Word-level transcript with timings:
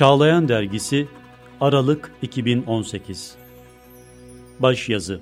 Çağlayan 0.00 0.48
Dergisi 0.48 1.08
Aralık 1.60 2.12
2018 2.22 3.34
Başyazı 4.58 5.20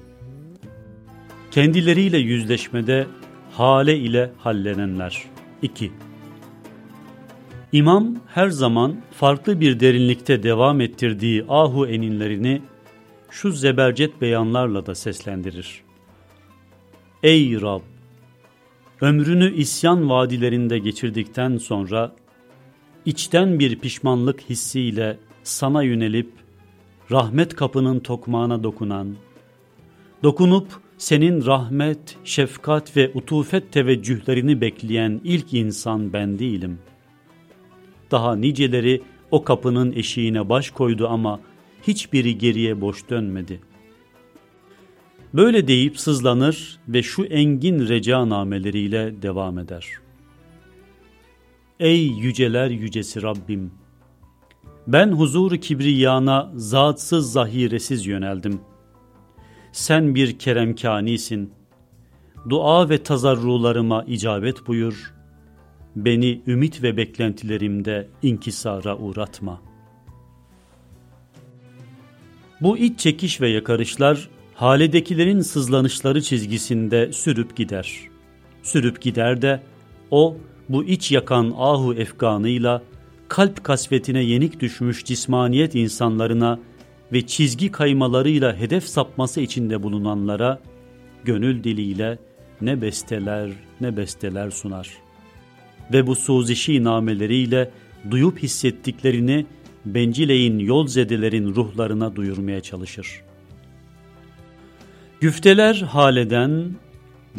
Kendileriyle 1.51 2.19
yüzleşmede 2.19 3.07
hale 3.53 3.99
ile 3.99 4.31
hallenenler 4.39 5.25
2 5.63 5.93
İmam 7.73 8.17
her 8.27 8.49
zaman 8.49 8.97
farklı 9.11 9.61
bir 9.61 9.81
derinlikte 9.81 10.43
devam 10.43 10.81
ettirdiği 10.81 11.45
ahu 11.49 11.87
eninlerini 11.87 12.63
şu 13.31 13.53
zebercet 13.53 14.21
beyanlarla 14.21 14.87
da 14.87 14.95
seslendirir. 14.95 15.83
Ey 17.23 17.61
Rab! 17.61 17.83
Ömrünü 19.01 19.55
isyan 19.55 20.11
vadilerinde 20.11 20.79
geçirdikten 20.79 21.57
sonra 21.57 22.15
içten 23.09 23.59
bir 23.59 23.79
pişmanlık 23.79 24.41
hissiyle 24.51 25.19
sana 25.43 25.83
yönelip 25.83 26.31
rahmet 27.11 27.57
kapının 27.57 28.01
tokmağına 28.01 28.63
dokunan, 28.63 29.17
dokunup 30.23 30.67
senin 30.99 31.47
rahmet, 31.47 32.17
şefkat 32.25 32.97
ve 32.97 33.11
utufet 33.15 33.73
teveccühlerini 33.73 34.61
bekleyen 34.61 35.21
ilk 35.25 35.55
insan 35.55 36.13
ben 36.13 36.39
değilim. 36.39 36.79
Daha 38.11 38.37
niceleri 38.37 39.03
o 39.31 39.45
kapının 39.45 39.93
eşiğine 39.93 40.49
baş 40.49 40.71
koydu 40.71 41.09
ama 41.09 41.41
hiçbiri 41.83 42.39
geriye 42.39 42.81
boş 42.81 43.11
dönmedi. 43.11 43.61
Böyle 45.35 45.69
deyip 45.69 46.01
sızlanır 46.01 46.79
ve 46.89 47.03
şu 47.03 47.25
engin 47.25 47.89
reca 47.89 48.29
nameleriyle 48.29 49.23
devam 49.23 49.59
eder. 49.59 50.08
Ey 51.81 52.07
yüceler 52.07 52.71
yücesi 52.71 53.23
Rabbim! 53.23 53.71
Ben 54.87 55.13
huzuru 55.13 55.57
kibriyana 55.57 56.53
zatsız 56.55 57.33
zahiresiz 57.33 58.07
yöneldim. 58.07 58.61
Sen 59.73 60.15
bir 60.15 60.39
keremkanisin. 60.39 61.53
Dua 62.49 62.89
ve 62.89 63.03
tazarrularıma 63.03 64.05
icabet 64.05 64.67
buyur. 64.67 65.15
Beni 65.97 66.43
ümit 66.47 66.83
ve 66.83 66.97
beklentilerimde 66.97 68.09
inkisara 68.23 68.97
uğratma. 68.97 69.63
Bu 72.61 72.79
iç 72.79 73.01
çekiş 73.01 73.41
ve 73.41 73.49
yakarışlar 73.49 74.29
haledekilerin 74.55 75.41
sızlanışları 75.41 76.23
çizgisinde 76.23 77.13
sürüp 77.13 77.57
gider. 77.57 78.01
Sürüp 78.63 79.01
gider 79.01 79.43
de 79.43 79.63
o 80.11 80.37
bu 80.69 80.85
iç 80.85 81.13
yakan 81.13 81.55
ahu 81.57 81.95
efkanıyla 81.95 82.83
kalp 83.29 83.65
kasvetine 83.65 84.23
yenik 84.23 84.61
düşmüş 84.61 85.05
cismaniyet 85.05 85.75
insanlarına 85.75 86.59
ve 87.13 87.27
çizgi 87.27 87.73
kaymalarıyla 87.73 88.57
hedef 88.57 88.85
sapması 88.85 89.41
içinde 89.41 89.83
bulunanlara 89.83 90.61
gönül 91.25 91.65
diliyle 91.65 92.19
ne 92.61 92.83
besteler 92.83 93.51
ne 93.81 93.97
besteler 93.97 94.51
sunar. 94.51 94.89
Ve 95.93 96.07
bu 96.07 96.17
suzişi 96.17 96.85
nameleriyle 96.85 97.71
duyup 98.11 98.39
hissettiklerini 98.39 99.47
bencileyin 99.87 100.59
yol 100.59 100.87
zedelerin 100.87 101.55
ruhlarına 101.55 102.17
duyurmaya 102.17 102.61
çalışır. 102.61 103.23
Güfteler 105.21 105.75
haleden, 105.75 106.71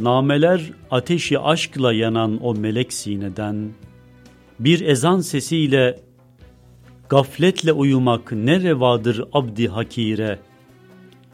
nameler 0.04 0.62
ateşi 0.92 1.40
aşkla 1.40 1.94
yanan 1.94 2.40
o 2.44 2.54
melek 2.56 2.94
sineden, 2.94 3.70
bir 4.60 4.82
ezan 4.82 5.20
sesiyle 5.20 6.00
gafletle 7.10 7.72
uyumak 7.72 8.32
ne 8.32 8.64
revadır 8.64 9.24
abdi 9.34 9.68
hakire, 9.68 10.40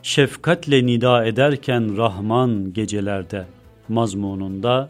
şefkatle 0.04 0.86
nida 0.86 1.26
ederken 1.26 1.98
Rahman 1.98 2.74
gecelerde 2.74 3.46
mazmununda, 3.90 4.90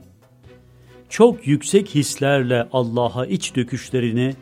çok 1.10 1.48
yüksek 1.48 1.96
hislerle 1.96 2.68
Allah'a 2.72 3.26
iç 3.26 3.56
döküşlerini 3.56 4.34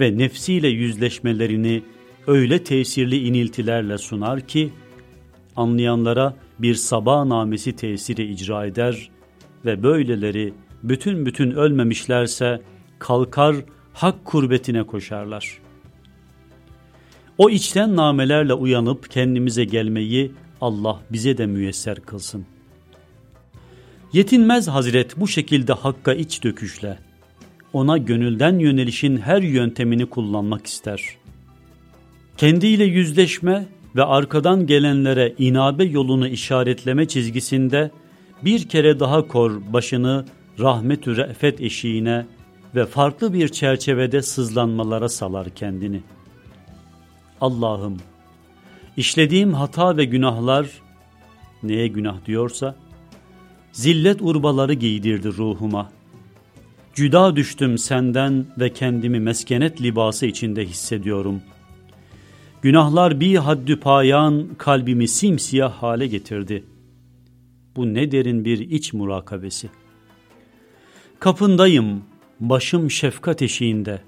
ve 0.00 0.18
nefsiyle 0.18 0.68
yüzleşmelerini 0.68 1.82
öyle 2.26 2.64
tesirli 2.64 3.28
iniltilerle 3.28 3.98
sunar 3.98 4.40
ki, 4.40 4.72
anlayanlara 5.56 6.36
bir 6.58 6.74
sabah 6.74 7.24
namesi 7.24 7.76
tesiri 7.76 8.32
icra 8.32 8.66
eder 8.66 9.10
ve 9.64 9.82
böyleleri 9.82 10.54
bütün 10.82 11.26
bütün 11.26 11.50
ölmemişlerse 11.50 12.62
kalkar 12.98 13.56
hak 13.92 14.24
kurbetine 14.24 14.82
koşarlar. 14.82 15.58
O 17.38 17.50
içten 17.50 17.96
namelerle 17.96 18.54
uyanıp 18.54 19.10
kendimize 19.10 19.64
gelmeyi 19.64 20.32
Allah 20.60 21.00
bize 21.12 21.38
de 21.38 21.46
müyesser 21.46 22.00
kılsın. 22.00 22.46
Yetinmez 24.12 24.68
Hazret 24.68 25.16
bu 25.16 25.28
şekilde 25.28 25.72
hakka 25.72 26.14
iç 26.14 26.44
döküşle, 26.44 26.98
ona 27.72 27.98
gönülden 27.98 28.58
yönelişin 28.58 29.16
her 29.16 29.42
yöntemini 29.42 30.06
kullanmak 30.06 30.66
ister. 30.66 31.02
Kendiyle 32.36 32.84
yüzleşme 32.84 33.66
ve 33.96 34.04
arkadan 34.04 34.66
gelenlere 34.66 35.34
inabe 35.38 35.84
yolunu 35.84 36.28
işaretleme 36.28 37.08
çizgisinde 37.08 37.90
bir 38.42 38.68
kere 38.68 39.00
daha 39.00 39.28
kor 39.28 39.60
başını 39.72 40.24
rahmet-ü 40.58 41.16
re'fet 41.16 41.60
eşiğine 41.60 42.26
ve 42.74 42.86
farklı 42.86 43.32
bir 43.32 43.48
çerçevede 43.48 44.22
sızlanmalara 44.22 45.08
salar 45.08 45.50
kendini. 45.50 46.02
Allah'ım, 47.40 47.96
işlediğim 48.96 49.54
hata 49.54 49.96
ve 49.96 50.04
günahlar, 50.04 50.66
neye 51.62 51.88
günah 51.88 52.26
diyorsa, 52.26 52.76
zillet 53.72 54.22
urbaları 54.22 54.74
giydirdi 54.74 55.28
ruhuma. 55.28 55.90
Cüda 56.94 57.36
düştüm 57.36 57.78
senden 57.78 58.46
ve 58.58 58.72
kendimi 58.72 59.20
meskenet 59.20 59.82
libası 59.82 60.26
içinde 60.26 60.64
hissediyorum. 60.64 61.42
Günahlar 62.66 63.20
bir 63.20 63.36
haddü 63.36 63.80
payan 63.80 64.48
kalbimi 64.58 65.08
simsiyah 65.08 65.72
hale 65.72 66.06
getirdi. 66.06 66.64
Bu 67.76 67.94
ne 67.94 68.10
derin 68.10 68.44
bir 68.44 68.58
iç 68.58 68.92
murakabesi. 68.92 69.70
Kapındayım, 71.20 72.02
başım 72.40 72.90
şefkat 72.90 73.42
eşiğinde. 73.42 74.02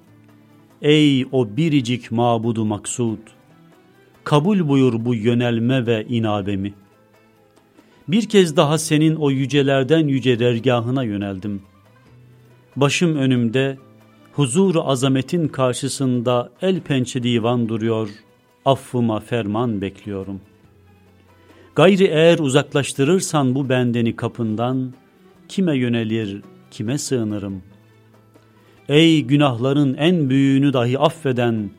Ey 0.82 1.26
o 1.32 1.56
biricik 1.56 2.10
mabudu 2.10 2.64
maksud! 2.64 3.18
Kabul 4.24 4.68
buyur 4.68 5.04
bu 5.04 5.14
yönelme 5.14 5.86
ve 5.86 6.06
inabemi. 6.08 6.74
Bir 8.08 8.28
kez 8.28 8.56
daha 8.56 8.78
senin 8.78 9.16
o 9.16 9.30
yücelerden 9.30 10.08
yüce 10.08 10.38
dergahına 10.38 11.04
yöneldim. 11.04 11.62
Başım 12.76 13.16
önümde, 13.16 13.78
huzuru 14.32 14.82
azametin 14.82 15.48
karşısında 15.48 16.52
el 16.62 16.80
pençe 16.80 17.22
divan 17.22 17.68
duruyor, 17.68 18.08
affıma 18.68 19.20
ferman 19.20 19.80
bekliyorum. 19.80 20.40
Gayri 21.74 22.04
eğer 22.04 22.38
uzaklaştırırsan 22.38 23.54
bu 23.54 23.68
bendeni 23.68 24.16
kapından, 24.16 24.92
kime 25.48 25.76
yönelir, 25.76 26.42
kime 26.70 26.98
sığınırım? 26.98 27.62
Ey 28.88 29.22
günahların 29.22 29.94
en 29.94 30.30
büyüğünü 30.30 30.72
dahi 30.72 30.98
affeden 30.98 31.70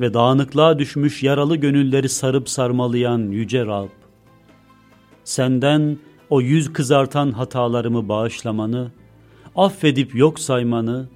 ve 0.00 0.14
dağınıklığa 0.14 0.78
düşmüş 0.78 1.22
yaralı 1.22 1.56
gönülleri 1.56 2.08
sarıp 2.08 2.48
sarmalayan 2.48 3.18
yüce 3.18 3.66
Rab! 3.66 3.88
Senden 5.24 5.98
o 6.30 6.40
yüz 6.40 6.72
kızartan 6.72 7.32
hatalarımı 7.32 8.08
bağışlamanı, 8.08 8.90
affedip 9.56 10.14
yok 10.14 10.40
saymanı, 10.40 11.08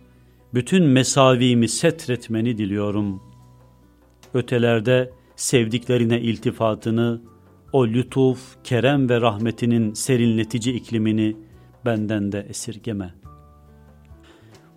bütün 0.54 0.84
mesavimi 0.84 1.68
setretmeni 1.68 2.58
diliyorum. 2.58 3.22
Ötelerde 4.34 5.17
sevdiklerine 5.38 6.20
iltifatını, 6.20 7.20
o 7.72 7.86
lütuf, 7.86 8.38
kerem 8.64 9.08
ve 9.08 9.20
rahmetinin 9.20 9.92
serinletici 9.92 10.74
iklimini 10.74 11.36
benden 11.84 12.32
de 12.32 12.46
esirgeme. 12.48 13.14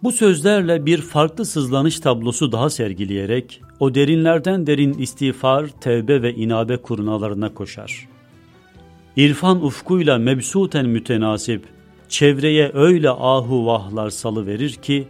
Bu 0.03 0.11
sözlerle 0.11 0.85
bir 0.85 0.97
farklı 1.01 1.45
sızlanış 1.45 1.99
tablosu 1.99 2.51
daha 2.51 2.69
sergileyerek 2.69 3.61
o 3.79 3.95
derinlerden 3.95 4.67
derin 4.67 4.93
istiğfar, 4.93 5.67
tevbe 5.67 6.21
ve 6.21 6.35
inabe 6.35 6.77
kurnalarına 6.77 7.53
koşar. 7.53 8.07
İrfan 9.15 9.65
ufkuyla 9.65 10.17
mebsuten 10.17 10.89
mütenasip, 10.89 11.65
çevreye 12.09 12.71
öyle 12.73 13.09
ahu 13.09 13.65
vahlar 13.65 14.09
salı 14.09 14.47
verir 14.47 14.73
ki, 14.73 15.07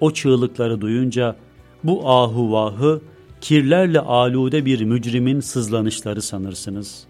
o 0.00 0.10
çığlıkları 0.10 0.80
duyunca 0.80 1.36
bu 1.84 2.10
ahu 2.10 2.52
vahı 2.52 3.00
kirlerle 3.46 4.00
alude 4.00 4.64
bir 4.64 4.80
mücrimin 4.80 5.40
sızlanışları 5.40 6.22
sanırsınız. 6.22 7.04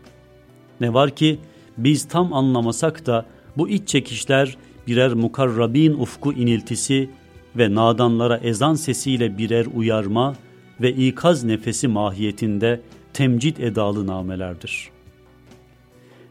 Ne 0.80 0.94
var 0.94 1.10
ki 1.10 1.38
biz 1.78 2.08
tam 2.08 2.32
anlamasak 2.32 3.06
da 3.06 3.26
bu 3.56 3.68
iç 3.68 3.88
çekişler 3.88 4.56
birer 4.86 5.14
mukarrabin 5.14 5.92
ufku 5.92 6.32
iniltisi 6.32 7.10
ve 7.56 7.74
nadanlara 7.74 8.36
ezan 8.36 8.74
sesiyle 8.74 9.38
birer 9.38 9.66
uyarma 9.74 10.36
ve 10.80 10.92
ikaz 10.92 11.44
nefesi 11.44 11.88
mahiyetinde 11.88 12.80
temcid 13.12 13.56
edalı 13.56 14.06
namelerdir. 14.06 14.90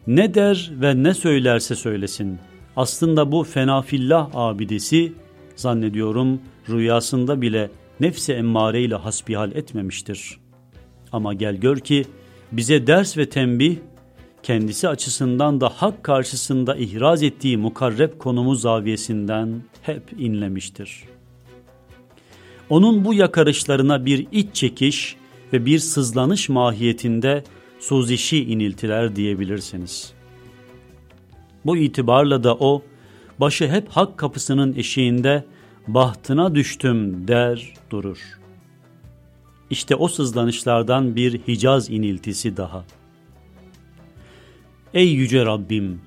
Ne 0.08 0.34
der 0.34 0.72
ve 0.82 1.04
ne 1.04 1.14
söylerse 1.14 1.76
söylesin. 1.76 2.40
Aslında 2.76 3.32
bu 3.32 3.44
fenafillah 3.44 4.30
abidesi 4.34 5.14
zannediyorum 5.56 6.42
rüyasında 6.70 7.42
bile 7.42 7.70
nefsi 8.00 8.34
emmare 8.34 8.82
ile 8.82 8.96
hasbihal 8.96 9.52
etmemiştir. 9.52 10.38
Ama 11.12 11.34
gel 11.34 11.56
gör 11.56 11.78
ki 11.78 12.06
bize 12.52 12.88
ders 12.88 13.18
ve 13.18 13.30
tembih 13.30 13.78
kendisi 14.44 14.90
açısından 14.90 15.62
da 15.62 15.70
hak 15.70 16.04
karşısında 16.04 16.76
ihraz 16.76 17.24
ettiği 17.24 17.58
mukarreb 17.58 18.18
konumu 18.18 18.56
zaviyesinden 18.56 19.62
hep 19.82 20.04
inlemiştir. 20.18 21.04
Onun 22.70 23.06
bu 23.06 23.14
yakarışlarına 23.14 24.06
bir 24.06 24.28
iç 24.32 24.56
çekiş 24.56 25.16
ve 25.54 25.66
bir 25.66 25.80
sızlanış 25.80 26.50
mahiyetinde 26.50 27.44
suzişi 27.80 28.44
iniltiler 28.44 29.16
diyebilirsiniz. 29.16 30.14
Bu 31.66 31.78
itibarla 31.78 32.44
da 32.44 32.56
o, 32.56 32.82
başı 33.40 33.68
hep 33.68 33.90
hak 33.90 34.18
kapısının 34.18 34.74
eşiğinde 34.74 35.46
bahtına 35.88 36.56
düştüm 36.56 37.28
der 37.28 37.74
durur. 37.90 38.40
İşte 39.70 39.96
o 39.96 40.08
sızlanışlardan 40.08 41.16
bir 41.16 41.40
Hicaz 41.48 41.90
iniltisi 41.90 42.58
daha. 42.58 42.86
Ey 44.94 45.14
yüce 45.14 45.46
Rabbim! 45.46 46.02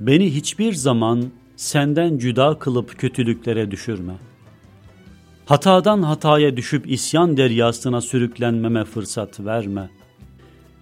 Beni 0.00 0.34
hiçbir 0.34 0.72
zaman 0.72 1.24
senden 1.56 2.18
cüda 2.18 2.58
kılıp 2.58 2.98
kötülüklere 2.98 3.70
düşürme. 3.70 4.12
Hatadan 5.46 6.02
hataya 6.02 6.56
düşüp 6.56 6.90
isyan 6.90 7.36
deryasına 7.36 8.00
sürüklenmeme 8.00 8.84
fırsat 8.84 9.40
verme. 9.40 9.90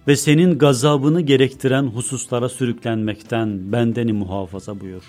Ve 0.07 0.15
senin 0.15 0.57
gazabını 0.57 1.21
gerektiren 1.21 1.83
hususlara 1.83 2.49
sürüklenmekten 2.49 3.71
bendeni 3.71 4.13
muhafaza 4.13 4.79
buyur. 4.79 5.03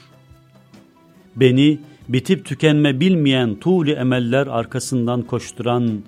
Beni 1.36 1.78
bitip 2.12 2.44
tükenme 2.44 3.00
bilmeyen 3.00 3.54
tuğlu 3.54 3.90
emeller 3.90 4.46
arkasından 4.46 5.22
koşturan, 5.22 6.02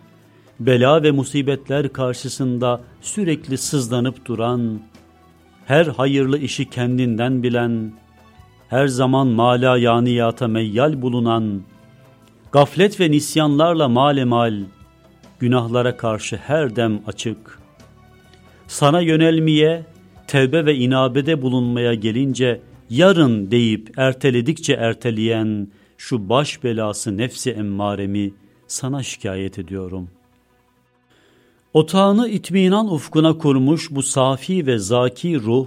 bela 0.61 1.03
ve 1.03 1.11
musibetler 1.11 1.93
karşısında 1.93 2.81
sürekli 3.01 3.59
sızlanıp 3.59 4.27
duran, 4.27 4.81
her 5.67 5.87
hayırlı 5.87 6.39
işi 6.39 6.71
kendinden 6.71 7.43
bilen, 7.43 7.93
her 8.69 8.87
zaman 8.87 9.27
mala 9.27 9.79
yaniyata 9.79 10.49
meyyal 10.49 11.03
bulunan, 11.03 11.62
gaflet 12.53 13.00
ve 13.00 13.11
nisyanlarla 13.11 13.89
malemal, 13.89 14.55
günahlara 15.39 15.97
karşı 15.97 16.37
her 16.37 16.77
dem 16.77 17.00
açık, 17.07 17.59
sana 18.67 19.00
yönelmeye, 19.00 19.87
tevbe 20.27 20.67
ve 20.67 20.75
inabede 20.75 21.43
bulunmaya 21.43 21.95
gelince, 21.95 22.61
yarın 22.91 23.50
deyip 23.50 23.99
erteledikçe 23.99 24.73
erteleyen 24.73 25.69
şu 25.99 26.29
baş 26.29 26.64
belası 26.64 27.17
nefsi 27.17 27.50
emmaremi 27.50 28.35
sana 28.67 29.02
şikayet 29.02 29.58
ediyorum. 29.58 30.08
Otağını 31.75 32.29
itminan 32.29 32.93
ufkuna 32.93 33.38
kurmuş 33.38 33.91
bu 33.91 34.02
safi 34.02 34.67
ve 34.67 34.79
zaki 34.79 35.41
ruh, 35.41 35.67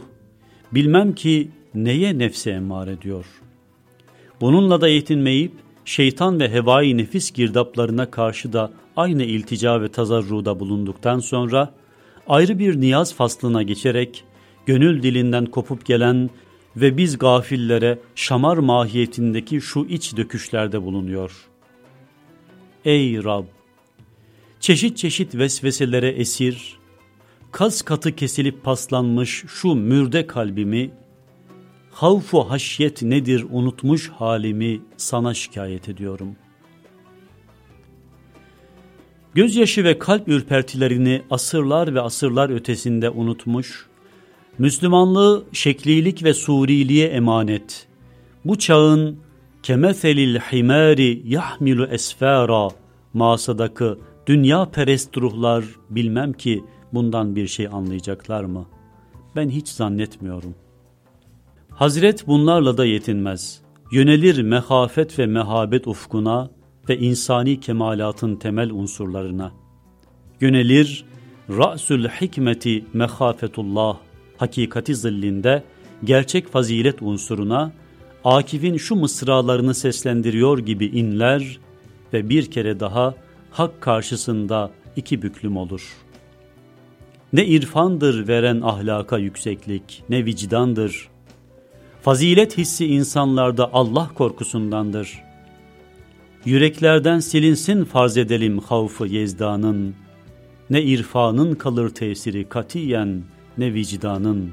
bilmem 0.71 1.15
ki 1.15 1.51
neye 1.75 2.18
nefse 2.18 2.51
emmare 2.51 3.01
diyor. 3.01 3.25
Bununla 4.41 4.81
da 4.81 4.88
yetinmeyip, 4.88 5.51
şeytan 5.85 6.39
ve 6.39 6.51
hevai 6.51 6.97
nefis 6.97 7.31
girdaplarına 7.31 8.12
karşı 8.12 8.53
da 8.53 8.71
aynı 8.95 9.23
iltica 9.23 9.81
ve 9.81 9.88
tazarruda 9.88 10.59
bulunduktan 10.59 11.19
sonra, 11.19 11.73
ayrı 12.27 12.59
bir 12.59 12.81
niyaz 12.81 13.13
faslına 13.13 13.63
geçerek, 13.63 14.23
gönül 14.65 15.03
dilinden 15.03 15.45
kopup 15.45 15.85
gelen 15.85 16.30
ve 16.81 16.97
biz 16.97 17.18
gafillere 17.18 18.00
şamar 18.15 18.57
mahiyetindeki 18.57 19.62
şu 19.62 19.85
iç 19.89 20.18
döküşlerde 20.18 20.83
bulunuyor. 20.83 21.31
Ey 22.85 23.24
Rab! 23.24 23.45
Çeşit 24.59 24.97
çeşit 24.97 25.35
vesveselere 25.35 26.09
esir, 26.09 26.79
kaz 27.51 27.81
katı 27.81 28.15
kesilip 28.15 28.63
paslanmış 28.63 29.44
şu 29.47 29.75
mürde 29.75 30.27
kalbimi, 30.27 30.91
havfu 31.91 32.50
haşyet 32.50 33.01
nedir 33.01 33.45
unutmuş 33.50 34.09
halimi 34.09 34.81
sana 34.97 35.33
şikayet 35.33 35.89
ediyorum. 35.89 36.35
Gözyaşı 39.33 39.83
ve 39.83 40.00
kalp 40.00 40.27
ürpertilerini 40.27 41.21
asırlar 41.30 41.95
ve 41.95 42.01
asırlar 42.01 42.50
ötesinde 42.50 43.09
unutmuş, 43.09 43.88
Müslümanlığı 44.59 45.44
şeklilik 45.54 46.24
ve 46.24 46.33
suriliğe 46.33 47.07
emanet. 47.07 47.88
Bu 48.45 48.57
çağın 48.57 49.19
kemethelil 49.63 50.39
himari 50.39 51.21
yahmilu 51.25 51.86
esfara 51.86 52.68
masadaki 53.13 53.86
dünya 54.27 54.65
perest 54.65 55.18
ruhlar 55.18 55.65
bilmem 55.89 56.33
ki 56.33 56.63
bundan 56.94 57.36
bir 57.36 57.48
şey 57.48 57.68
anlayacaklar 57.68 58.44
mı? 58.44 58.65
Ben 59.36 59.50
hiç 59.50 59.68
zannetmiyorum. 59.68 60.56
Hazret 61.69 62.27
bunlarla 62.27 62.77
da 62.77 62.86
yetinmez. 62.86 63.62
Yönelir 63.92 64.42
mehafet 64.42 65.19
ve 65.19 65.25
mehabet 65.25 65.88
ufkuna 65.88 66.50
ve 66.89 66.98
insani 66.98 67.59
kemalatın 67.59 68.36
temel 68.36 68.71
unsurlarına. 68.71 69.51
Yönelir 70.42 71.06
ra'sül 71.50 72.07
hikmeti 72.07 72.86
mehafetullah 72.94 73.98
hakikati 74.38 74.95
zillinde 74.95 75.63
gerçek 76.04 76.48
fazilet 76.48 77.01
unsuruna 77.01 77.72
Akif'in 78.24 78.78
şu 78.78 78.95
mısralarını 78.95 79.74
seslendiriyor 79.74 80.60
gibi 80.60 80.86
inler 80.86 81.60
ve 82.13 82.30
bir 82.30 82.51
kere 82.51 82.80
daha 82.80 83.16
hak 83.51 83.81
karşısında 83.81 84.72
iki 84.95 85.22
büklüm 85.22 85.57
olur. 85.57 85.95
Ne 87.34 87.45
irfandır 87.45 88.28
veren 88.28 88.62
ahlaka 88.62 89.18
yükseklik, 89.18 90.04
ne 90.10 90.25
vicdandır. 90.25 91.07
Fazilet 92.01 92.57
hissi 92.57 92.86
insanlarda 92.86 93.74
Allah 93.74 94.12
korkusundandır. 94.16 95.24
Yüreklerden 96.45 97.19
silinsin 97.19 97.83
farz 97.83 98.18
edelim 98.18 98.59
havfı 98.59 99.07
yezdanın, 99.07 99.95
ne 100.69 100.83
irfanın 100.83 101.56
kalır 101.56 101.90
tesiri 101.90 102.50
katiyen, 102.50 103.23
ne 103.57 103.73
vicdanın. 103.73 104.52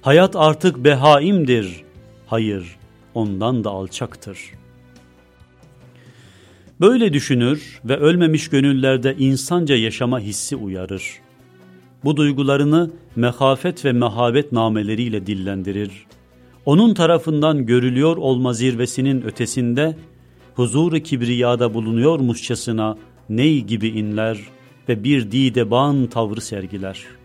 Hayat 0.00 0.36
artık 0.36 0.84
behaimdir, 0.84 1.82
hayır 2.26 2.76
ondan 3.14 3.64
da 3.64 3.70
alçaktır. 3.70 4.38
Böyle 6.80 7.12
düşünür 7.12 7.80
ve 7.84 7.96
ölmemiş 7.96 8.48
gönüllerde 8.48 9.16
insanca 9.18 9.76
yaşama 9.76 10.20
hissi 10.20 10.56
uyarır. 10.56 11.20
Bu 12.04 12.16
duygularını 12.16 12.90
mehafet 13.16 13.84
ve 13.84 13.92
mehabet 13.92 14.52
nameleriyle 14.52 15.26
dillendirir. 15.26 15.90
Onun 16.66 16.94
tarafından 16.94 17.66
görülüyor 17.66 18.16
olma 18.16 18.52
zirvesinin 18.52 19.22
ötesinde 19.22 19.96
huzur-u 20.54 21.00
kibriyada 21.00 21.74
bulunuyormuşçasına 21.74 22.96
ney 23.28 23.60
gibi 23.60 23.88
inler 23.88 24.38
ve 24.88 25.04
bir 25.04 25.30
dideban 25.30 26.06
tavrı 26.06 26.40
sergiler.'' 26.40 27.23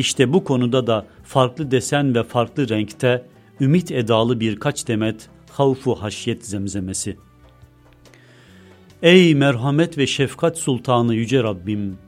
İşte 0.00 0.32
bu 0.32 0.44
konuda 0.44 0.86
da 0.86 1.06
farklı 1.22 1.70
desen 1.70 2.14
ve 2.14 2.22
farklı 2.22 2.68
renkte 2.68 3.26
ümit 3.60 3.92
edalı 3.92 4.40
birkaç 4.40 4.88
demet 4.88 5.28
havfu 5.50 5.94
haşyet 5.94 6.46
zemzemesi. 6.46 7.16
Ey 9.02 9.34
merhamet 9.34 9.98
ve 9.98 10.06
şefkat 10.06 10.58
sultanı 10.58 11.14
yüce 11.14 11.42
Rabbim! 11.42 11.98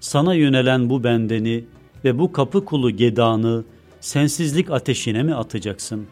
Sana 0.00 0.34
yönelen 0.34 0.90
bu 0.90 1.04
bendeni 1.04 1.64
ve 2.04 2.18
bu 2.18 2.32
kapı 2.32 2.64
kulu 2.64 2.90
gedanı 2.90 3.64
sensizlik 4.00 4.70
ateşine 4.70 5.22
mi 5.22 5.34
atacaksın? 5.34 6.06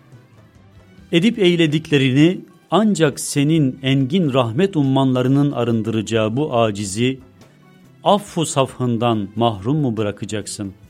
Edip 1.12 1.38
eylediklerini 1.38 2.40
ancak 2.70 3.20
senin 3.20 3.78
engin 3.82 4.32
rahmet 4.32 4.76
ummanlarının 4.76 5.52
arındıracağı 5.52 6.36
bu 6.36 6.56
acizi 6.56 7.20
affu 8.04 8.46
safhından 8.46 9.28
mahrum 9.36 9.76
mu 9.76 9.96
bırakacaksın?'' 9.96 10.85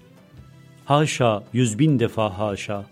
Haşa, 0.87 1.43
yüz 1.53 1.79
bin 1.79 1.99
defa 1.99 2.39
haşa. 2.39 2.85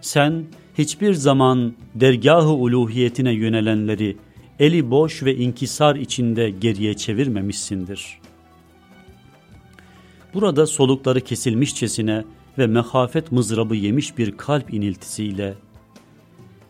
Sen 0.00 0.44
hiçbir 0.78 1.14
zaman 1.14 1.74
dergahı 1.94 2.48
uluhiyetine 2.48 3.32
yönelenleri 3.32 4.16
eli 4.58 4.90
boş 4.90 5.22
ve 5.22 5.36
inkisar 5.36 5.96
içinde 5.96 6.50
geriye 6.50 6.94
çevirmemişsindir. 6.94 8.18
Burada 10.34 10.66
solukları 10.66 11.20
kesilmişçesine 11.20 12.24
ve 12.58 12.66
mehafet 12.66 13.32
mızrabı 13.32 13.76
yemiş 13.76 14.18
bir 14.18 14.36
kalp 14.36 14.74
iniltisiyle 14.74 15.54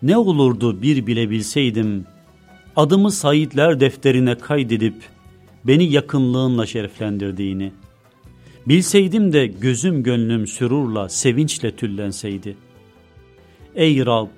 ne 0.03 0.17
olurdu 0.17 0.83
bir 0.83 1.07
bile 1.07 1.31
bilseydim, 1.31 2.05
adımı 2.77 3.11
Saidler 3.11 3.81
defterine 3.81 4.39
kaydedip 4.39 4.95
beni 5.65 5.85
yakınlığınla 5.85 6.67
şereflendirdiğini. 6.67 7.73
Bilseydim 8.69 9.33
de 9.33 9.47
gözüm 9.47 10.03
gönlüm 10.03 10.47
sürurla, 10.47 11.09
sevinçle 11.09 11.77
tüllenseydi. 11.77 12.57
Ey 13.75 14.07
Rab, 14.07 14.29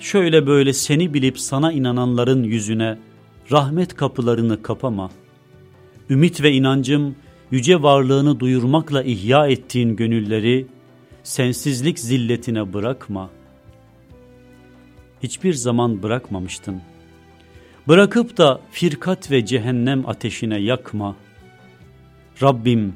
şöyle 0.00 0.46
böyle 0.46 0.72
seni 0.72 1.14
bilip 1.14 1.38
sana 1.40 1.72
inananların 1.72 2.42
yüzüne 2.42 2.98
rahmet 3.50 3.94
kapılarını 3.94 4.62
kapama. 4.62 5.10
Ümit 6.10 6.42
ve 6.42 6.52
inancım 6.52 7.16
yüce 7.50 7.82
varlığını 7.82 8.40
duyurmakla 8.40 9.02
ihya 9.02 9.46
ettiğin 9.46 9.96
gönülleri 9.96 10.66
sensizlik 11.22 11.98
zilletine 11.98 12.72
bırakma. 12.72 13.30
Hiçbir 15.22 15.54
zaman 15.54 16.02
bırakmamıştın. 16.02 16.80
Bırakıp 17.88 18.36
da 18.36 18.60
firkat 18.70 19.30
ve 19.30 19.46
cehennem 19.46 20.08
ateşine 20.08 20.58
yakma. 20.58 21.16
Rabbim 22.42 22.94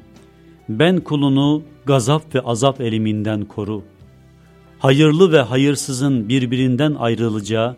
ben 0.69 0.99
kulunu 0.99 1.63
gazap 1.85 2.35
ve 2.35 2.41
azap 2.41 2.81
eliminden 2.81 3.45
koru. 3.45 3.83
Hayırlı 4.79 5.31
ve 5.31 5.41
hayırsızın 5.41 6.29
birbirinden 6.29 6.95
ayrılacağı, 6.95 7.75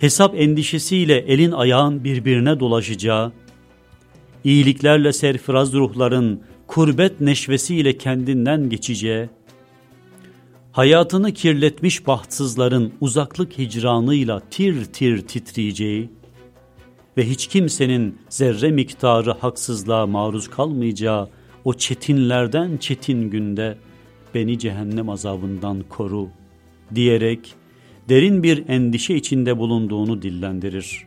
hesap 0.00 0.34
endişesiyle 0.40 1.18
elin 1.18 1.52
ayağın 1.52 2.04
birbirine 2.04 2.60
dolaşacağı, 2.60 3.32
iyiliklerle 4.44 5.12
serfiraz 5.12 5.72
ruhların 5.72 6.40
kurbet 6.66 7.20
neşvesiyle 7.20 7.98
kendinden 7.98 8.68
geçeceği, 8.68 9.28
hayatını 10.72 11.32
kirletmiş 11.32 12.06
bahtsızların 12.06 12.92
uzaklık 13.00 13.58
hicranıyla 13.58 14.40
tir 14.50 14.84
tir 14.84 15.22
titreyeceği 15.26 16.10
ve 17.16 17.28
hiç 17.28 17.46
kimsenin 17.46 18.18
zerre 18.28 18.70
miktarı 18.70 19.32
haksızlığa 19.32 20.06
maruz 20.06 20.50
kalmayacağı 20.50 21.28
o 21.64 21.74
çetinlerden 21.74 22.76
çetin 22.76 23.30
günde 23.30 23.76
beni 24.34 24.58
cehennem 24.58 25.08
azabından 25.08 25.84
koru 25.88 26.28
diyerek 26.94 27.54
derin 28.08 28.42
bir 28.42 28.68
endişe 28.68 29.14
içinde 29.14 29.58
bulunduğunu 29.58 30.22
dillendirir. 30.22 31.06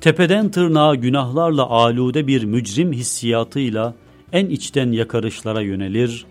Tepeden 0.00 0.50
tırnağa 0.50 0.94
günahlarla 0.94 1.66
alude 1.66 2.26
bir 2.26 2.44
mücrim 2.44 2.92
hissiyatıyla 2.92 3.94
en 4.32 4.46
içten 4.46 4.92
yakarışlara 4.92 5.60
yönelir, 5.60 6.26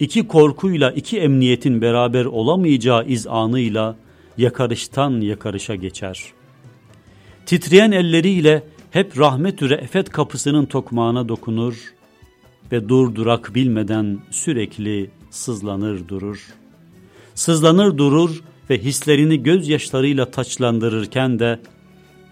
iki 0.00 0.28
korkuyla 0.28 0.90
iki 0.90 1.18
emniyetin 1.18 1.82
beraber 1.82 2.24
olamayacağı 2.24 3.06
izanıyla 3.06 3.96
yakarıştan 4.38 5.20
yakarışa 5.20 5.74
geçer. 5.74 6.24
Titreyen 7.46 7.92
elleriyle 7.92 8.62
hep 8.90 9.18
rahmet-ü 9.18 9.70
re'fet 9.70 10.10
kapısının 10.10 10.66
tokmağına 10.66 11.28
dokunur 11.28 11.94
ve 12.72 12.88
durdurak 12.88 13.54
bilmeden 13.54 14.18
sürekli 14.30 15.10
sızlanır 15.30 16.08
durur. 16.08 16.46
Sızlanır 17.34 17.98
durur 17.98 18.42
ve 18.70 18.78
hislerini 18.78 19.42
gözyaşlarıyla 19.42 20.30
taçlandırırken 20.30 21.38
de 21.38 21.60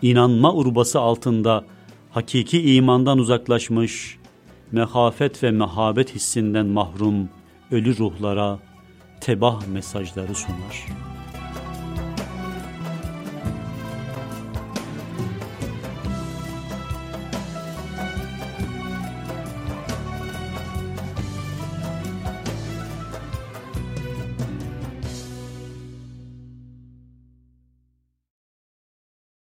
inanma 0.02 0.54
urbası 0.54 1.00
altında 1.00 1.64
hakiki 2.10 2.74
imandan 2.74 3.18
uzaklaşmış, 3.18 4.18
mehafet 4.72 5.42
ve 5.42 5.50
mehabet 5.50 6.14
hissinden 6.14 6.66
mahrum 6.66 7.28
ölü 7.70 7.98
ruhlara 7.98 8.58
tebah 9.20 9.66
mesajları 9.66 10.34
sunar.'' 10.34 11.11